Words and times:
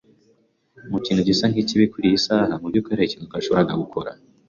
Ikintu 0.99 1.21
gisa 1.27 1.45
nkikibi 1.51 1.85
kuriyi 1.91 2.17
saha. 2.25 2.53
Mubyukuri 2.61 2.93
hari 2.95 3.05
ikintu 3.07 3.27
twashoboraga 3.29 3.73
gukora? 3.83 4.09